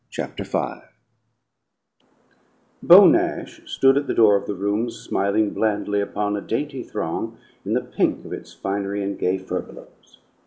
Chapter 0.09 0.43
Five 0.43 0.89
Beau 2.81 3.05
Nash 3.05 3.61
stood 3.67 3.97
at 3.97 4.07
the 4.07 4.15
door 4.15 4.35
of 4.35 4.47
the 4.47 4.55
rooms, 4.55 4.95
smiling 4.95 5.51
blandly 5.53 6.01
upon 6.01 6.35
a 6.35 6.41
dainty 6.41 6.81
throng 6.81 7.37
in 7.63 7.73
the 7.75 7.81
pink 7.81 8.25
of 8.25 8.33
its 8.33 8.51
finery 8.51 9.03
and 9.03 9.19
gay 9.19 9.37
furbelows. 9.37 10.17